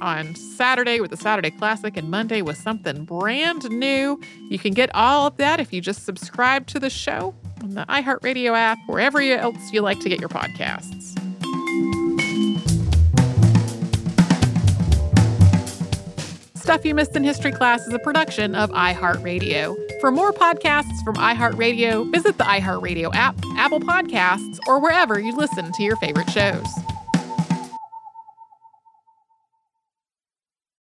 on 0.00 0.34
Saturday 0.34 1.00
with 1.00 1.10
the 1.10 1.16
Saturday 1.16 1.50
Classic 1.50 1.96
and 1.96 2.10
Monday 2.10 2.42
with 2.42 2.56
something 2.56 3.04
brand 3.04 3.68
new. 3.70 4.20
You 4.48 4.58
can 4.58 4.74
get 4.74 4.90
all 4.94 5.26
of 5.26 5.36
that 5.38 5.60
if 5.60 5.72
you 5.72 5.80
just 5.80 6.04
subscribe 6.04 6.66
to 6.68 6.78
the 6.78 6.90
show 6.90 7.34
on 7.62 7.74
the 7.74 7.84
iHeartRadio 7.86 8.56
app, 8.56 8.78
wherever 8.86 9.20
else 9.20 9.72
you 9.72 9.80
like 9.80 10.00
to 10.00 10.08
get 10.08 10.20
your 10.20 10.28
podcasts. 10.28 11.18
Stuff 16.64 16.86
You 16.86 16.94
Missed 16.94 17.14
in 17.14 17.24
History 17.24 17.52
Class 17.52 17.86
is 17.86 17.92
a 17.92 17.98
production 17.98 18.54
of 18.54 18.70
iHeartRadio. 18.70 19.76
For 20.00 20.10
more 20.10 20.32
podcasts 20.32 21.04
from 21.04 21.14
iHeartRadio, 21.16 22.10
visit 22.10 22.38
the 22.38 22.44
iHeartRadio 22.44 23.14
app, 23.14 23.36
Apple 23.56 23.80
Podcasts, 23.80 24.58
or 24.66 24.80
wherever 24.80 25.20
you 25.20 25.36
listen 25.36 25.70
to 25.72 25.82
your 25.82 25.96
favorite 25.96 26.30
shows. 26.30 26.66